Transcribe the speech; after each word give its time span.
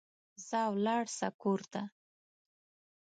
ځه 0.47 0.61
ولاړ 0.73 1.03
سه 1.17 1.27
کور 1.41 1.61
ته 1.71 1.81